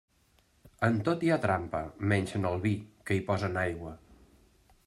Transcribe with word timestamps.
En 0.87 0.97
tot 1.09 1.25
hi 1.25 1.29
ha 1.33 1.37
trampa, 1.43 1.83
menys 2.13 2.35
en 2.39 2.49
el 2.53 2.59
vi, 2.67 2.75
que 3.09 3.19
hi 3.19 3.25
posen 3.31 3.65
aigua. 3.69 3.99